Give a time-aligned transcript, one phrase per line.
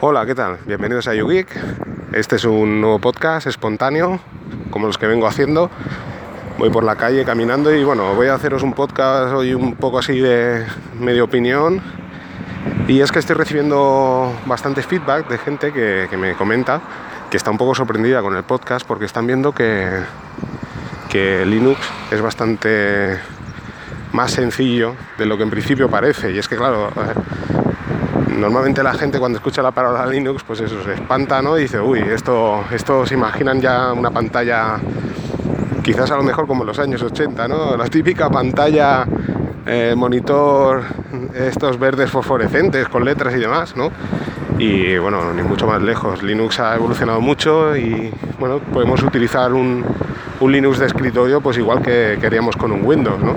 [0.00, 0.58] Hola, ¿qué tal?
[0.66, 1.48] Bienvenidos a YouGeek.
[2.12, 4.18] Este es un nuevo podcast espontáneo,
[4.70, 5.70] como los que vengo haciendo.
[6.58, 10.00] Voy por la calle caminando y bueno, voy a haceros un podcast hoy un poco
[10.00, 10.66] así de
[10.98, 11.80] medio opinión.
[12.88, 16.80] Y es que estoy recibiendo bastante feedback de gente que, que me comenta
[17.30, 19.88] que está un poco sorprendida con el podcast porque están viendo que,
[21.08, 21.80] que Linux
[22.10, 23.18] es bastante
[24.12, 26.32] más sencillo de lo que en principio parece.
[26.32, 26.90] Y es que, claro,
[28.38, 31.58] normalmente la gente cuando escucha la palabra Linux, pues eso se espanta, ¿no?
[31.58, 34.78] Y dice, uy, esto, esto se imaginan ya una pantalla,
[35.82, 37.76] quizás a lo mejor como en los años 80, ¿no?
[37.76, 39.06] La típica pantalla,
[39.66, 40.82] eh, monitor,
[41.34, 43.90] estos verdes fosforescentes con letras y demás, ¿no?
[44.58, 46.22] Y bueno, ni mucho más lejos.
[46.22, 49.84] Linux ha evolucionado mucho y bueno, podemos utilizar un,
[50.40, 53.34] un Linux de escritorio pues igual que queríamos con un Windows, ¿no?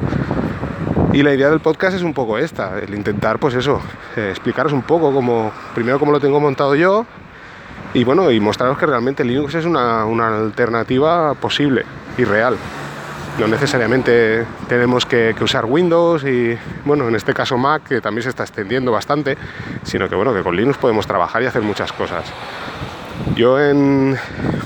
[1.17, 3.81] Y la idea del podcast es un poco esta, el intentar, pues eso,
[4.15, 7.07] eh, explicaros un poco cómo, primero cómo lo tengo montado yo
[7.95, 11.85] y bueno, y mostraros que realmente Linux es una, una alternativa posible
[12.19, 12.55] y real.
[13.39, 16.55] No necesariamente tenemos que, que, usar Windows y,
[16.85, 19.39] bueno, en este caso Mac, que también se está extendiendo bastante,
[19.85, 22.31] sino que, bueno, que con Linux podemos trabajar y hacer muchas cosas.
[23.35, 24.15] Yo en,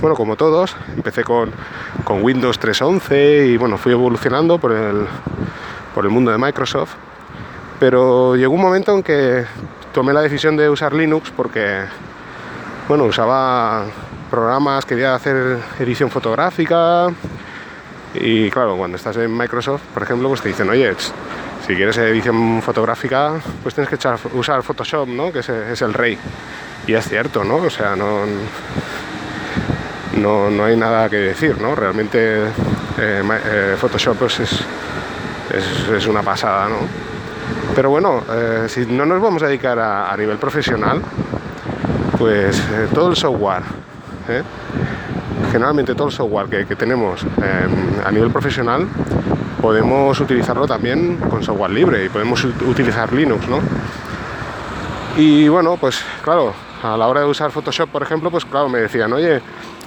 [0.02, 1.52] bueno, como todos, empecé con,
[2.04, 5.08] con Windows 3.11 y, bueno, fui evolucionando por el,
[5.94, 6.94] por el mundo de Microsoft,
[7.80, 9.46] pero llegó un momento en que
[9.94, 11.82] tomé la decisión de usar Linux porque,
[12.88, 13.86] bueno, usaba
[14.30, 17.10] programas, quería hacer edición fotográfica
[18.14, 20.94] y claro, cuando estás en Microsoft, por ejemplo, pues te dicen, oye,
[21.66, 23.34] si quieres edición fotográfica,
[23.64, 25.32] pues tienes que usar Photoshop, ¿no?
[25.32, 26.18] Que es, es, el rey.
[26.88, 27.58] Y es cierto, ¿no?
[27.58, 28.26] O sea, no,
[30.18, 31.76] no, no hay nada que decir, ¿no?
[31.76, 32.48] Realmente
[32.98, 34.60] eh, eh, Photoshop pues es,
[35.50, 36.78] es, una pasada, ¿no?
[37.76, 41.02] Pero bueno, eh, si no nos vamos a dedicar a, a nivel profesional,
[42.18, 43.64] pues eh, todo el software,
[44.30, 44.44] ¿eh?
[45.52, 47.26] generalmente todo el software que, que tenemos
[48.06, 48.88] a nivel profesional,
[49.62, 53.60] podemos utilizarlo también con software libre y podemos utilizar Linux, ¿no?
[55.18, 58.80] Y bueno, pues claro, a la hora de usar Photoshop, por ejemplo, pues claro, me
[58.80, 59.42] decían, oye,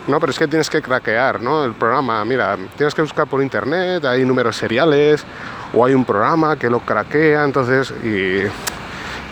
[0.07, 1.65] no, pero es que tienes que craquear, ¿no?
[1.65, 5.25] El programa, mira, tienes que buscar por internet, hay números seriales
[5.73, 8.43] o hay un programa que lo craquea, entonces, y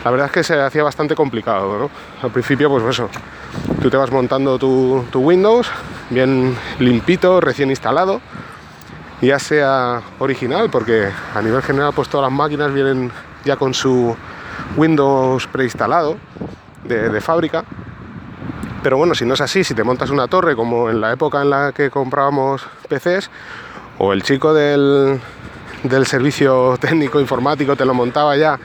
[0.03, 1.91] la verdad es que se hacía bastante complicado, ¿no?
[2.23, 3.11] Al principio, pues eso,
[3.83, 5.69] tú te vas montando tu, Windows,
[6.09, 8.23] bien limpito, recién instalado,
[9.21, 13.13] ya sea original, porque a nivel general, pues todas las máquinas vienen
[13.45, 14.17] ya con su
[14.77, 16.17] Windows preinstalado
[16.85, 17.65] de fábrica,
[18.83, 21.43] pero bueno, si no es así, si te montas una torre como en la época
[21.43, 23.31] en la que comprábamos PCs,
[23.99, 25.21] o el chico del,
[25.85, 28.59] del servicio técnico informático te lo montaba ya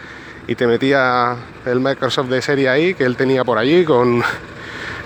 [0.47, 1.35] y te metía
[1.66, 4.23] el Microsoft de serie ahí, que él tenía por allí con,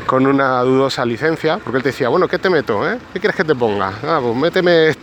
[0.06, 2.88] con una dudosa licencia, porque él te decía, bueno, ¿qué te meto?
[2.90, 2.98] Eh?
[3.12, 3.92] ¿Qué quieres que te ponga?
[4.04, 4.94] Ah, pues méteme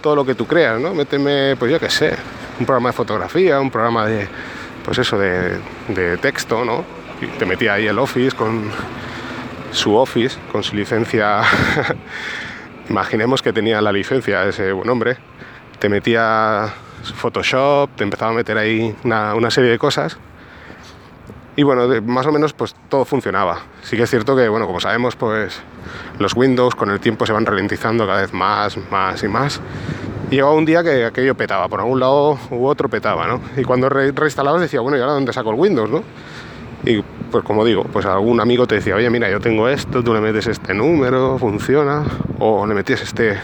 [0.00, 0.94] todo lo que tú creas, ¿no?
[0.94, 2.14] Méteme, pues yo qué sé,
[2.58, 4.26] un programa de fotografía, un programa de,
[4.84, 5.58] pues eso, de,
[5.88, 6.84] de texto, ¿no?
[7.20, 8.70] Y te metía ahí el Office con
[9.76, 11.42] su Office con su licencia.
[12.90, 15.16] Imaginemos que tenía la licencia ese buen hombre.
[15.78, 16.72] Te metía
[17.14, 20.18] Photoshop, te empezaba a meter ahí una, serie de cosas.
[21.56, 23.60] Y bueno, más o menos pues todo funcionaba.
[23.82, 25.60] Sí que es cierto que, bueno, como sabemos, pues
[26.18, 29.60] los Windows con el tiempo se van ralentizando cada vez más, más y más.
[30.30, 33.40] Y llegaba un día que aquello petaba, por algún lado u otro petaba, ¿no?
[33.56, 36.02] Y cuando re reinstalabas decía, bueno, ¿y ahora dónde saco el Windows, no?
[37.30, 40.20] Pues como digo, pues algún amigo te decía, oye, mira, yo tengo esto, tú le
[40.20, 42.04] metes este número, funciona,
[42.38, 43.38] o le metes este,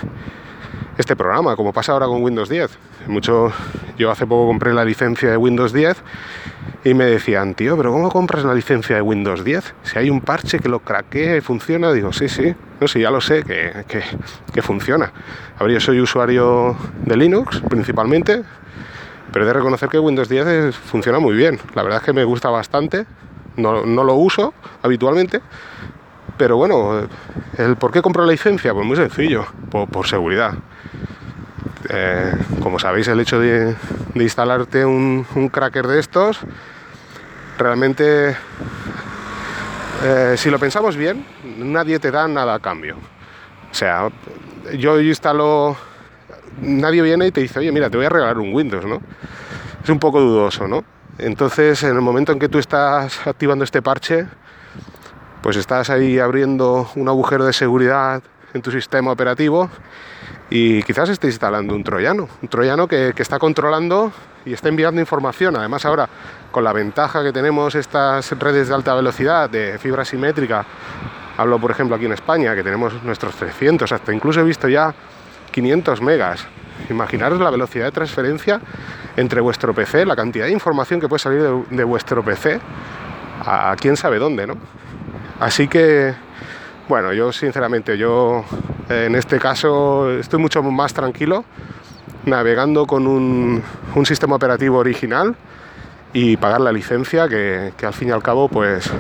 [0.99, 2.79] este programa, como pasa ahora con Windows 10.
[3.09, 3.53] Mucho,
[3.99, 6.03] yo hace poco compré la licencia de Windows 10
[6.85, 9.75] y me decían, tío, pero ¿cómo compras la licencia de Windows 10?
[9.83, 13.11] Si hay un parche que lo craquea y funciona, digo, sí, sí, no sé, ya
[13.11, 14.03] lo sé, que, que,
[14.53, 15.13] que funciona.
[15.59, 18.43] A ver, yo soy usuario de Linux principalmente,
[19.33, 21.59] pero he de reconocer que Windows 10 es, funciona muy bien.
[21.75, 23.07] La verdad es que me gusta bastante.
[23.57, 25.41] No, no, lo uso habitualmente.
[26.37, 27.07] Pero bueno,
[27.59, 28.73] ¿el por qué compro la licencia?
[28.73, 30.55] Pues muy sencillo, por, seguridad.
[31.89, 32.33] Eh,
[32.63, 33.77] como sabéis, el hecho de,
[34.15, 36.41] instalarte un, un, cracker de estos,
[37.59, 38.37] realmente,
[40.05, 41.27] eh, si lo pensamos bien,
[41.59, 42.97] nadie te da nada a cambio.
[43.71, 44.09] O sea,
[44.79, 45.77] yo instalo
[46.61, 49.01] nadie viene y te dice, oye, mira, te voy a regalar un Windows, ¿no?
[49.83, 50.85] Es un poco dudoso, ¿no?
[51.19, 54.27] Entonces, en el momento en que tú estás activando este parche,
[55.43, 58.23] pues estás ahí abriendo un agujero de seguridad
[58.55, 59.69] en tu sistema operativo
[60.49, 64.13] y quizás estés instalando un troyano, un troyano que, que está controlando
[64.45, 65.57] y está enviando información.
[65.57, 66.09] Además ahora
[66.51, 70.65] con la ventaja que tenemos estas redes de alta velocidad de fibra simétrica,
[71.37, 74.95] hablo por ejemplo aquí en España que tenemos nuestros 300, hasta incluso he visto ya
[75.51, 76.47] 500 megas.
[76.89, 78.61] Imaginaros la velocidad de transferencia
[79.17, 82.61] entre vuestro PC, la cantidad de información que puede salir de, vuestro PC
[83.45, 84.55] a quién sabe dónde, ¿no?
[85.41, 86.15] Así que,
[86.89, 88.45] bueno, yo sinceramente, yo
[88.89, 91.45] en este caso estoy mucho más tranquilo
[92.25, 93.63] navegando con un,
[94.05, 95.35] sistema operativo original
[96.13, 98.91] y pagar la licencia que, al fin y al cabo pues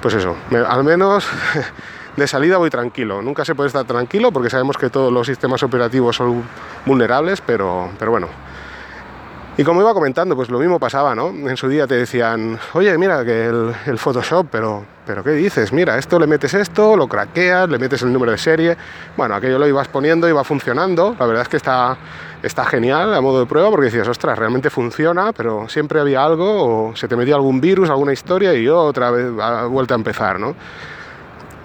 [0.00, 0.36] pues eso
[0.68, 1.26] al menos
[2.16, 5.62] de salida voy tranquilo nunca se puede estar tranquilo porque sabemos que todos los sistemas
[5.62, 6.44] operativos son
[6.84, 8.28] vulnerables pero pero bueno
[9.58, 11.28] y como iba comentando, pues lo mismo pasaba, ¿no?
[11.28, 15.72] En su día te decían, oye, mira, que el, Photoshop, pero, pero ¿qué dices?
[15.72, 18.76] Mira, esto le metes esto, lo craqueas, le metes el número de serie.
[19.16, 21.16] Bueno, aquello lo ibas poniendo, iba funcionando.
[21.18, 21.96] La verdad es que está,
[22.42, 26.90] está genial a modo de prueba porque decías, ostras, realmente funciona, pero siempre había algo,
[26.90, 30.38] o se te metía algún virus, alguna historia y otra vez ha vuelto a empezar,
[30.38, 30.54] ¿no?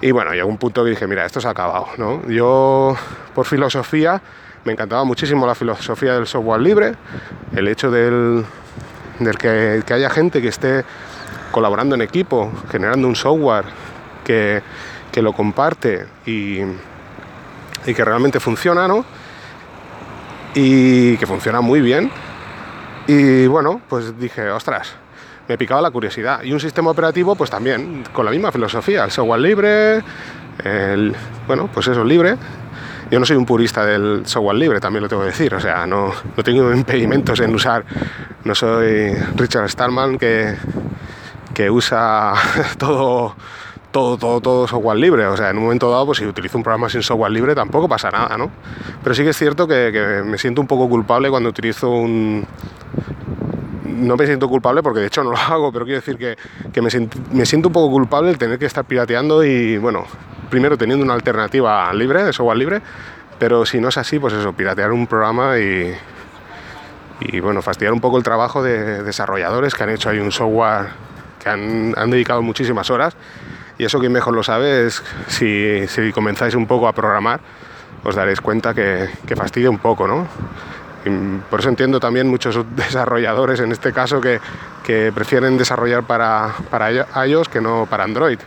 [0.00, 2.26] Y bueno, llegó un punto que dije, mira, esto se ha acabado, ¿no?
[2.26, 2.96] Yo,
[3.34, 4.22] por filosofía,
[4.64, 6.94] me encantaba muchísimo la filosofía del software libre,
[7.54, 8.44] el hecho del,
[9.38, 10.84] que, haya gente que esté
[11.50, 13.64] colaborando en equipo, generando un software
[14.24, 14.62] que,
[15.16, 16.60] lo comparte y,
[17.86, 19.04] y, que realmente funciona, ¿no?
[20.54, 22.10] Y que funciona muy bien.
[23.06, 24.94] Y bueno, pues dije, ostras,
[25.48, 26.42] me picaba la curiosidad.
[26.42, 30.02] Y un sistema operativo, pues también, con la misma filosofía, el software libre,
[30.64, 31.14] el,
[31.46, 32.36] bueno, pues eso, libre,
[33.12, 35.86] yo no soy un purista del software libre, también lo tengo que decir, o sea,
[35.86, 37.84] no, no tengo impedimentos en usar,
[38.42, 40.56] no soy Richard Stallman que,
[41.52, 42.32] que usa
[42.78, 43.36] todo,
[43.90, 46.64] todo, todo, todo software libre, o sea, en un momento dado, pues si utilizo un
[46.64, 48.50] programa sin software libre tampoco pasa nada, ¿no?
[49.02, 52.46] Pero sí que es cierto que, me siento un poco culpable cuando utilizo un,
[53.92, 56.36] no me siento culpable porque de hecho no lo hago, pero quiero decir que,
[56.72, 56.88] que me,
[57.32, 60.04] me, siento un poco culpable el tener que estar pirateando y bueno,
[60.50, 62.82] primero teniendo una alternativa libre, de software libre,
[63.38, 65.94] pero si no es así, pues eso, piratear un programa y,
[67.20, 70.88] y bueno, fastidiar un poco el trabajo de desarrolladores que han hecho ahí un software
[71.42, 73.16] que han, dedicado muchísimas horas
[73.78, 77.40] y eso quien mejor lo sabe es si, si comenzáis un poco a programar
[78.04, 80.26] os daréis cuenta que, que fastidia un poco, ¿no?
[81.50, 84.40] Por eso entiendo también muchos desarrolladores en este caso que,
[84.82, 88.38] que prefieren desarrollar para, para iOS que no para Android.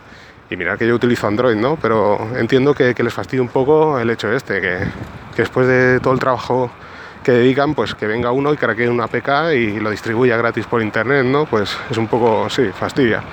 [0.48, 1.76] Y mirad que yo utilizo Android, ¿no?
[1.76, 4.78] Pero entiendo que, les fastidia un poco el hecho este, que,
[5.36, 6.70] después de todo el trabajo
[7.24, 10.80] que dedican, pues que venga uno y craquee una APK y lo distribuya gratis por
[10.80, 11.46] internet, ¿no?
[11.46, 13.24] Pues es un poco, sí, fastidia.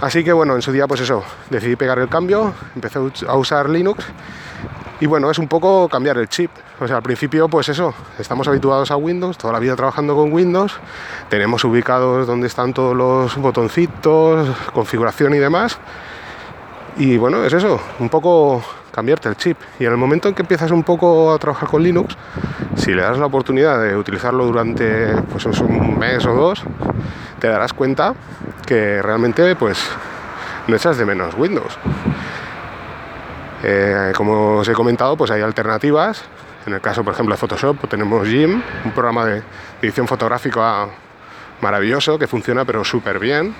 [0.00, 3.68] Así que bueno, en su día pues eso, decidí pegar el cambio, empecé a usar
[3.68, 4.04] Linux
[5.00, 6.50] y bueno, es un poco cambiar el chip.
[6.78, 10.32] O sea, al principio, pues eso, estamos habituados a Windows, toda la vida trabajando con
[10.32, 10.78] Windows,
[11.28, 15.78] tenemos ubicados donde están todos los botoncitos, configuración y demás.
[16.98, 18.62] Y bueno, es eso, un poco
[18.92, 19.56] cambiarte el chip.
[19.78, 22.14] Y en el momento en que empiezas un poco a trabajar con Linux,
[22.76, 26.62] si le das la oportunidad de utilizarlo durante pues, un mes o dos,
[27.38, 28.14] te darás cuenta
[28.66, 29.78] que realmente pues
[30.66, 31.78] no echas de menos Windows.
[33.62, 36.24] Eh, como os he comentado, pues hay alternativas.
[36.66, 39.42] En el caso, por ejemplo, de Photoshop, pues tenemos Jim, un programa de
[39.82, 40.88] edición fotográfica
[41.60, 43.54] maravilloso que funciona pero súper bien.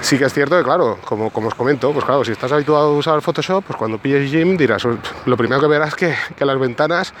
[0.00, 2.92] Sí que es cierto que, claro, como, os comento, pues claro, si estás habituado a
[2.92, 4.84] usar Photoshop, pues cuando pilles Jim dirás,
[5.26, 7.12] lo primero que verás que, que las ventanas,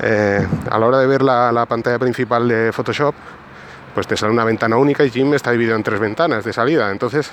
[0.00, 3.14] eh, a la hora de ver la, la, pantalla principal de Photoshop,
[3.94, 6.90] pues te sale una ventana única y Jim está dividido en tres ventanas de salida.
[6.90, 7.30] Entonces,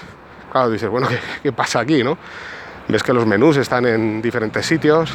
[0.49, 2.17] claro, dices, bueno, ¿qué, qué pasa aquí, no?
[2.87, 5.11] Ves que los menús están en diferentes sitios.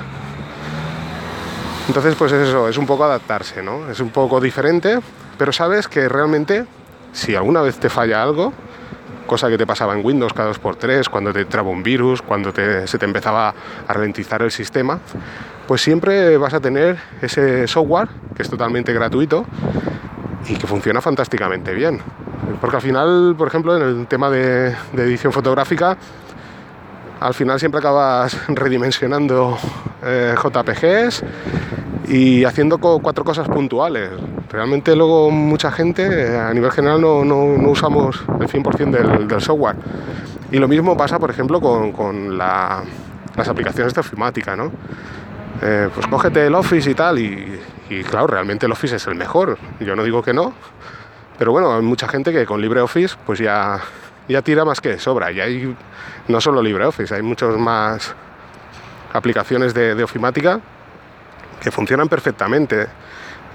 [1.86, 3.90] Entonces, pues es eso, es un poco adaptarse, ¿no?
[3.90, 5.00] Es un poco diferente,
[5.38, 6.66] pero sabes que realmente,
[7.12, 8.52] si alguna vez te falla algo,
[9.26, 12.98] cosa que te pasaba en Windows cada 2x3, cuando te entraba un virus, cuando se
[12.98, 13.54] te empezaba
[13.86, 14.98] a ralentizar el sistema,
[15.66, 19.46] pues siempre vas a tener ese software que es totalmente gratuito
[20.48, 22.00] y que funciona fantásticamente bien.
[22.60, 25.96] Porque al final, por ejemplo, en el tema de edición fotográfica,
[27.20, 29.58] al final siempre acabas redimensionando
[30.04, 31.24] eh, JPGs
[32.08, 34.10] y haciendo cuatro cosas puntuales.
[34.50, 37.20] Realmente luego mucha gente eh, a nivel general no,
[37.70, 39.76] usamos el 100% del, software.
[40.50, 44.72] Y lo mismo pasa, por ejemplo, con, las aplicaciones de ofimática, ¿no?
[45.60, 47.60] Eh, pues cógete el Office y tal, y,
[47.90, 49.58] y, claro, realmente el Office es el mejor.
[49.80, 50.54] Yo no digo que no,
[51.38, 53.80] pero bueno, hay mucha gente que con LibreOffice pues ya
[54.28, 55.32] ya tira más que de sobra.
[55.32, 55.76] Y hay
[56.28, 58.14] no solo LibreOffice, hay muchas más
[59.12, 60.60] aplicaciones de, ofimática
[61.60, 62.86] que funcionan perfectamente.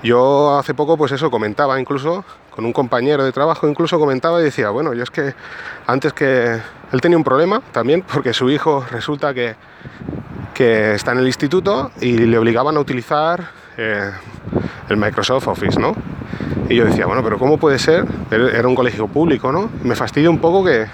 [0.01, 4.43] Yo hace poco, pues eso, comentaba incluso con un compañero de trabajo, incluso comentaba y
[4.43, 5.33] decía, bueno, yo es que
[5.87, 6.59] antes que
[6.91, 9.55] él tenía un problema también, porque su hijo resulta que,
[10.53, 14.11] que está en el instituto y le obligaban a utilizar eh,
[14.89, 15.95] el Microsoft Office, ¿no?
[16.69, 18.05] Y yo decía, bueno, pero ¿cómo puede ser?
[18.31, 19.69] Era un colegio público, ¿no?
[19.83, 20.87] Me fastidia un poco que,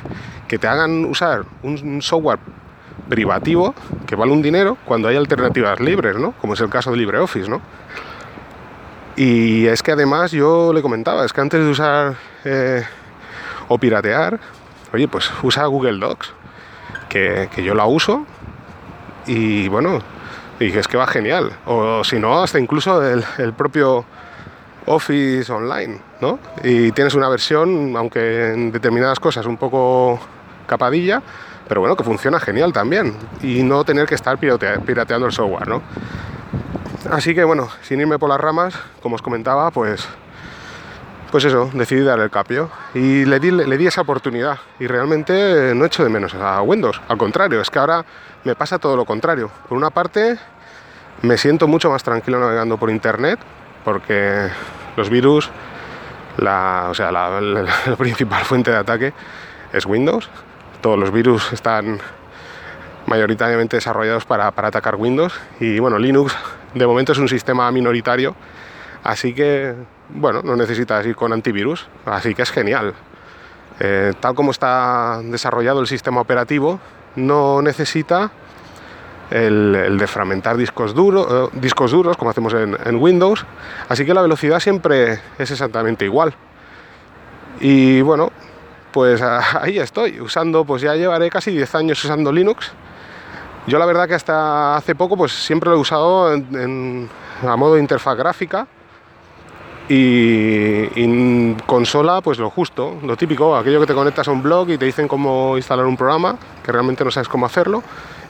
[0.47, 2.39] que te hagan usar un software
[3.09, 3.73] privativo
[4.05, 6.31] que vale un dinero cuando hay alternativas libres, ¿no?
[6.33, 7.61] Como es el caso de LibreOffice, ¿no?
[9.15, 12.83] Y es que además yo le comentaba, es que antes de usar eh,
[13.67, 14.39] o piratear,
[14.93, 16.31] oye, pues usa Google Docs,
[17.09, 18.25] que, yo la uso
[19.25, 19.99] y bueno,
[20.59, 21.51] y es que va genial.
[21.65, 24.05] O si no, hasta incluso el, el, propio
[24.89, 26.39] Office Online, ¿no?
[26.63, 30.19] Y tienes una versión, aunque en determinadas cosas un poco
[30.65, 31.22] capadilla,
[31.67, 33.15] pero bueno, que funciona genial también.
[33.43, 35.84] Y no tener que estar pirateando el software, ¿no?
[37.12, 40.08] Así que bueno, sin irme por las ramas, como os comentaba, pues
[41.31, 45.75] pues eso, decidí dar el cambio y le di, le di esa oportunidad y realmente
[45.75, 48.03] no echo de menos a Windows, al contrario, es que ahora
[48.43, 49.51] me pasa todo lo contrario.
[49.67, 50.39] Por una parte,
[51.22, 53.39] me siento mucho más tranquilo navegando por internet
[53.86, 54.50] porque
[54.96, 55.50] los virus,
[56.38, 57.65] la, o sea, la,
[57.98, 59.13] principal fuente de ataque
[59.74, 60.29] es Windows.
[60.81, 62.00] Todos los virus están
[63.05, 66.36] mayoritariamente desarrollados para, para atacar Windows y bueno, Linux
[66.74, 68.36] de momento es un sistema minoritario,
[69.03, 69.74] así que,
[70.10, 72.93] bueno, no necesitas ir con antivirus, así que es genial.
[73.79, 76.79] Eh, tal como está desarrollado el sistema operativo,
[77.15, 78.31] no necesita
[79.31, 83.45] el, de fragmentar discos, eh, discos duros, como hacemos en, Windows,
[83.88, 86.33] así que la velocidad siempre es exactamente igual.
[87.59, 88.31] Y bueno,
[88.91, 89.21] pues
[89.62, 92.71] ahí estoy, usando, pues ya llevaré casi 10 años usando Linux.
[93.67, 97.81] Yo la verdad que hasta hace poco pues siempre lo he usado a modo de
[97.81, 98.67] interfaz gráfica
[99.89, 104.77] y, consola pues lo justo, lo típico, aquello que te conectas a un blog y
[104.77, 107.84] te dicen cómo instalar un programa, que realmente no sabes cómo hacerlo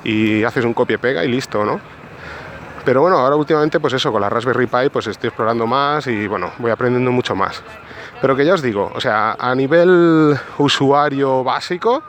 [0.03, 1.79] y haces un copia y pega y listo, ¿no?
[2.85, 6.27] Pero bueno, ahora últimamente pues eso, con la Raspberry Pi pues estoy explorando más y
[6.27, 7.61] bueno, voy aprendiendo mucho más.
[8.21, 12.01] Pero que ya os digo, o sea, a nivel usuario básico,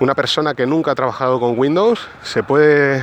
[0.00, 3.02] una persona que nunca ha trabajado con Windows se puede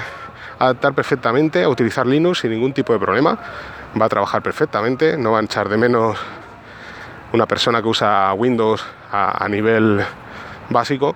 [0.60, 3.38] adaptar perfectamente a utilizar Linux sin ningún tipo de problema.
[4.00, 6.18] Va a trabajar perfectamente, no va a echar de menos
[7.32, 10.04] una persona que usa Windows a, nivel
[10.70, 11.16] básico,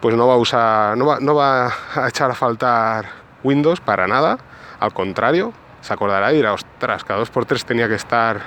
[0.00, 3.06] pues no va a usar, no va, no va a echar a faltar
[3.42, 4.38] Windows para nada.
[4.78, 8.40] Al contrario, se acordará y dirá, ostras, cada dos por tres tenía que estar,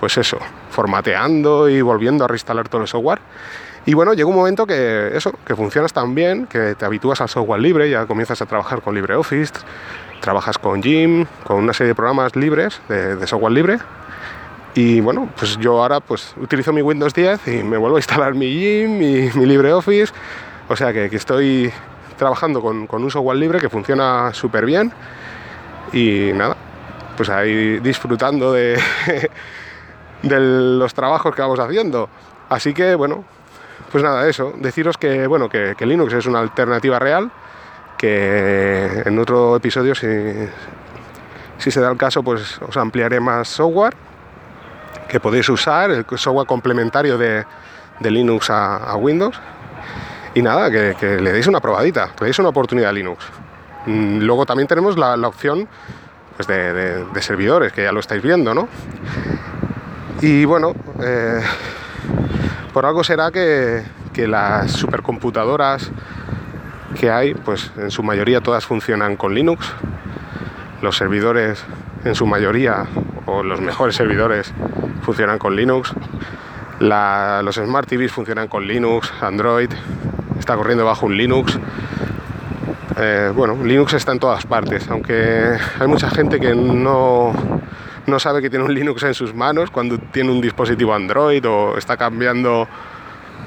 [0.00, 0.38] pues eso,
[0.70, 3.20] formateando y volviendo a reinstalar todo el software.
[3.84, 7.28] Y bueno, llega un momento que eso, que funcionas tan bien, que te habitúas al
[7.28, 9.54] software libre, ya comienzas a trabajar con LibreOffice,
[10.26, 13.78] trabajas con Jim, con una serie de programas libres, de, software libre.
[14.74, 18.34] Y bueno, pues yo ahora pues utilizo mi Windows 10 y me vuelvo a instalar
[18.34, 20.12] mi Jim, mi, mi LibreOffice.
[20.68, 21.72] O sea que, estoy
[22.18, 24.92] trabajando con, con, un software libre que funciona súper bien.
[25.92, 26.56] Y nada,
[27.16, 28.80] pues ahí disfrutando de,
[30.24, 32.08] de los trabajos que vamos haciendo.
[32.48, 33.24] Así que bueno,
[33.92, 37.30] pues nada, eso, deciros que, bueno, que, Linux es una alternativa real,
[37.96, 40.06] que en otro episodio, si,
[41.58, 43.94] si se da el caso, pues os ampliaré más software
[45.08, 47.44] que podéis usar, el software complementario de,
[48.00, 49.38] Linux a, Windows.
[50.34, 53.24] Y nada, que, le deis una probadita, que le deis una oportunidad a Linux.
[53.86, 55.68] Mm, luego también tenemos la, opción
[56.36, 58.68] pues de, servidores, que ya lo estáis viendo, ¿no?
[60.20, 61.40] Y bueno, eh,
[62.72, 63.84] por algo será que,
[64.16, 65.90] las supercomputadoras
[66.96, 69.66] que hay, pues en su mayoría todas funcionan con Linux.
[70.82, 71.64] Los servidores
[72.04, 72.86] en su mayoría,
[73.26, 74.52] o los mejores servidores,
[75.02, 75.92] funcionan con Linux.
[76.80, 79.70] los Smart TVs funcionan con Linux, Android,
[80.38, 81.58] está corriendo bajo un Linux.
[82.98, 87.32] Eh, bueno, Linux está en todas partes, aunque hay mucha gente que no,
[88.06, 91.76] no sabe que tiene un Linux en sus manos cuando tiene un dispositivo Android o
[91.76, 92.68] está cambiando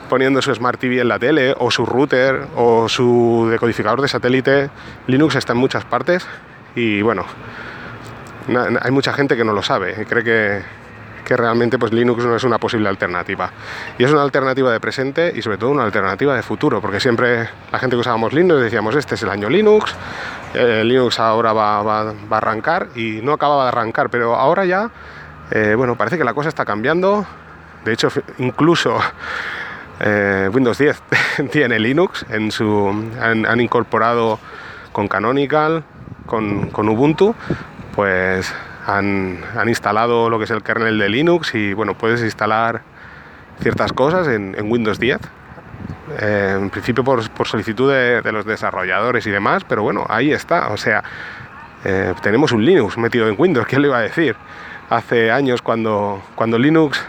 [0.10, 4.70] poniendo su Smart TV en la tele o su router o su decodificador de satélite.
[5.08, 6.28] Linux está en muchas partes
[6.75, 7.25] y bueno,
[8.82, 10.62] hay mucha gente que no lo sabe y cree que,
[11.30, 13.51] que realmente pues Linux no es una posible alternativa.
[13.98, 17.48] Y es una alternativa de presente y sobre todo una alternativa de futuro, porque siempre
[17.72, 19.94] la gente que usábamos Linux decíamos este es el año Linux,
[20.56, 24.89] eh, Linux ahora va, va, a arrancar y no acababa de arrancar, pero ahora ya,
[25.51, 27.25] eh, bueno, parece que la cosa está cambiando.
[27.86, 29.00] De hecho, incluso
[30.00, 31.01] eh, Windows 10
[31.51, 32.89] tiene Linux en su
[33.22, 34.39] han, incorporado
[34.91, 35.84] con Canonical
[36.25, 37.36] con, con, Ubuntu
[37.96, 38.53] pues
[38.89, 42.82] han, instalado lo que es el kernel de Linux y bueno, puedes instalar
[43.62, 45.20] ciertas cosas en, Windows 10.
[46.22, 50.70] Eh, en principio por, solicitud de, los desarrolladores y demás, pero bueno, ahí está.
[50.70, 51.03] O sea,
[51.84, 54.36] eh, tenemos un Linux metido en Windows, ¿qué le iba a decir?
[54.89, 57.03] Hace años cuando, cuando Linux,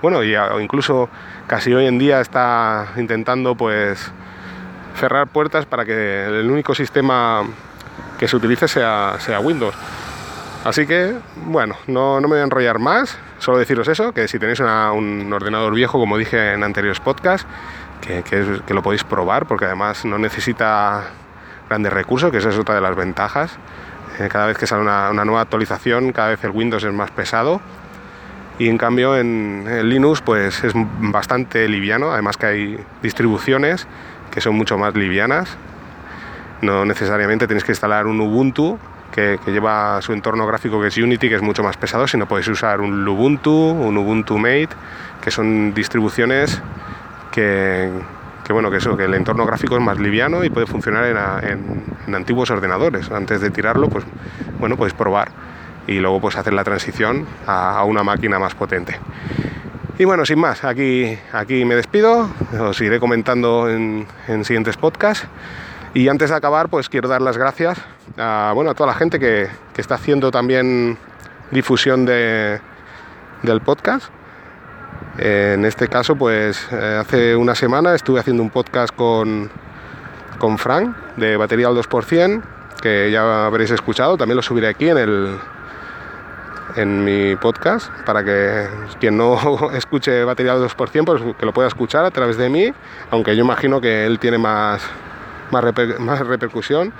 [0.00, 1.10] bueno, y incluso
[1.46, 4.10] casi hoy en día está intentando pues
[4.96, 7.44] cerrar puertas para que el único sistema
[8.18, 9.74] que se utilice sea, sea Windows.
[10.64, 14.58] Así que, bueno, no, me voy a enrollar más, solo deciros eso, que si tenéis
[14.58, 17.46] un ordenador viejo, como dije en anteriores podcasts,
[18.00, 21.04] que, que, lo podéis probar, porque además no necesita
[21.68, 23.58] grandes recursos, que esa es otra de las ventajas.
[24.18, 27.60] Eh, cada vez que sale una, nueva actualización, cada vez el Windows es más pesado.
[28.58, 33.86] Y en cambio en, Linux pues es bastante liviano, además que hay distribuciones
[34.30, 35.56] que son mucho más livianas.
[36.62, 38.78] No necesariamente tenéis que instalar un Ubuntu
[39.16, 42.48] que, lleva su entorno gráfico que es Unity, que es mucho más pesado, sino podéis
[42.48, 44.70] usar un Lubuntu, un Ubuntu Mate,
[45.22, 46.60] que son distribuciones
[47.32, 47.90] que,
[48.50, 51.04] bueno, que eso, que el entorno gráfico es más liviano y puede funcionar
[51.44, 53.10] en, antiguos ordenadores.
[53.10, 54.04] Antes de tirarlo, pues
[54.58, 55.28] bueno, podéis probar
[55.86, 58.98] y luego pues hacer la transición a, una máquina más potente.
[59.98, 62.28] Y bueno, sin más, aquí, aquí me despido,
[62.60, 64.06] os iré comentando en,
[64.44, 65.26] siguientes podcasts.
[65.94, 67.78] Y antes de acabar, pues quiero dar las gracias
[68.18, 70.98] a, bueno, a toda la gente que, está haciendo también
[71.50, 72.60] difusión de,
[73.42, 74.10] del podcast.
[75.18, 79.50] En este caso, pues eh, hace una semana estuve haciendo un podcast con,
[80.38, 82.42] con Frank de Batería al 2%,
[82.82, 85.38] que ya habréis escuchado, también lo subiré aquí en el,
[86.76, 88.68] en mi podcast para que
[89.00, 89.38] quien no
[89.74, 92.72] escuche batería al 2%, pues que lo pueda escuchar a través de mí,
[93.10, 94.82] aunque yo imagino que él tiene más,
[95.50, 96.92] más, repercusión.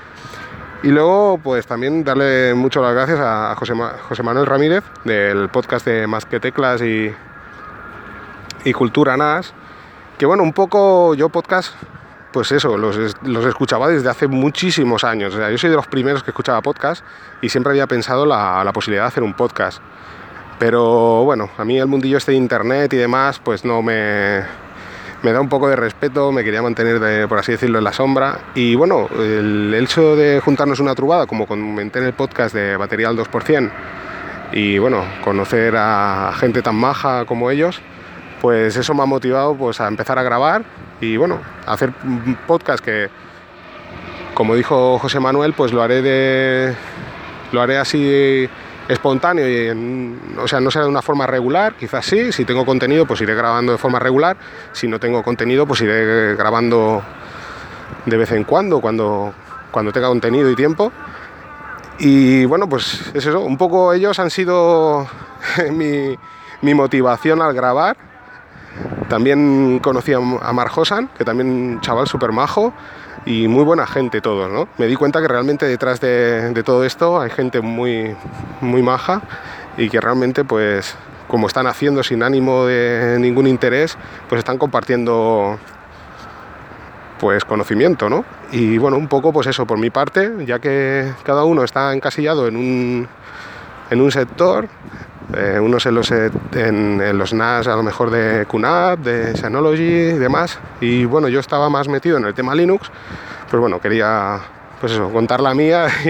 [0.83, 3.75] Y luego, pues también darle muchas las gracias a José,
[4.09, 7.13] José Manuel Ramírez del podcast de Más que Teclas y,
[8.65, 9.55] y Cultura NAS,
[10.19, 11.75] que bueno, un poco yo podcast
[12.37, 12.99] pues eso, los,
[13.47, 15.33] escuchaba desde hace muchísimos años.
[15.33, 17.03] yo soy de los primeros que escuchaba podcast
[17.41, 19.81] y siempre había pensado la, la posibilidad de hacer un podcast.
[20.59, 24.43] Pero bueno, a mí el mundillo este de internet y demás, pues no me,
[25.23, 28.39] me da un poco de respeto, me quería mantener, por así decirlo, en la sombra.
[28.55, 33.09] Y bueno, el, hecho de juntarnos una trubada, como comenté en el podcast de Batería
[33.09, 33.71] al 2%,
[34.53, 37.81] y bueno, conocer a gente tan maja como ellos,
[38.43, 42.85] pues eso me ha motivado pues, a empezar a grabar y bueno, hacer un podcast
[42.85, 43.09] que,
[44.35, 46.75] como dijo José Manuel, pues lo haré de
[47.53, 48.49] lo haré así
[48.89, 53.07] espontáneo y o sea, no será de una forma regular, quizás sí, si tengo contenido
[53.07, 54.37] pues iré grabando de forma regular,
[54.73, 57.03] si no tengo contenido pues iré grabando
[58.05, 59.35] de vez en cuando, cuando,
[59.71, 60.93] cuando tenga contenido y tiempo.
[61.99, 65.07] Y bueno, pues es eso, un poco ellos han sido
[65.73, 66.17] mi,
[66.63, 68.06] mi motivación al grabar
[69.09, 72.73] también conocí a Mar Hosan, que también un chaval súper majo
[73.25, 74.69] y muy buena gente todos, ¿no?
[74.79, 78.17] Me di cuenta que realmente detrás de, todo esto hay gente muy,
[78.61, 79.23] muy maja
[79.77, 80.97] y que realmente pues
[81.29, 85.59] como están haciendo sin ánimo de ningún interés, pues están compartiendo
[87.19, 88.25] pues conocimiento, ¿no?
[88.53, 92.47] Y bueno, un poco pues eso por mi parte, ya que cada uno está encasillado
[92.47, 93.09] en un,
[93.91, 94.69] en un sector,
[95.35, 100.13] eh, unos en los, en, los NAS a lo mejor de QNAP, de Synology y
[100.13, 100.59] demás.
[100.81, 102.91] Y bueno, yo estaba más metido en el tema Linux,
[103.51, 104.41] pues bueno, quería
[104.81, 105.89] pues eso, contar la mía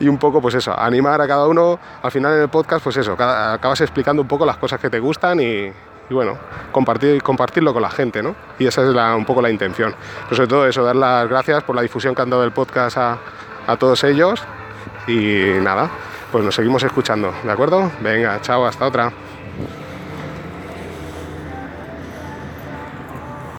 [0.00, 1.78] y, un poco pues eso, animar a cada uno.
[2.02, 4.98] Al final en el podcast pues eso, acabas explicando un poco las cosas que te
[4.98, 5.72] gustan y,
[6.10, 6.36] bueno,
[6.72, 8.34] compartir, compartirlo con la gente, ¿no?
[8.58, 9.94] Y esa es un poco la intención.
[10.24, 12.98] Pero sobre todo eso, dar las gracias por la difusión que han dado el podcast
[12.98, 13.18] a,
[13.66, 14.42] a todos ellos
[15.06, 15.90] y nada,
[16.32, 17.92] pues nos seguimos escuchando, ¿de acuerdo?
[18.00, 19.12] Venga, chao, hasta otra.